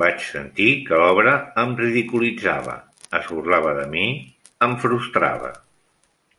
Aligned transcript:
Vaig 0.00 0.24
sentir 0.24 0.66
que 0.88 0.98
l'obra 1.02 1.32
em 1.62 1.72
ridiculitzava, 1.78 2.74
es 3.20 3.32
burlava 3.32 3.74
de 3.80 3.88
mi, 3.96 4.04
em 4.68 4.76
frustrava. 4.84 5.54